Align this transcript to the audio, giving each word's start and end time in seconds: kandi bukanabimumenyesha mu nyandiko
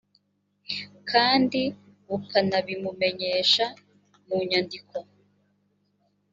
kandi 1.11 1.61
bukanabimumenyesha 2.07 3.65
mu 4.27 4.37
nyandiko 4.49 4.95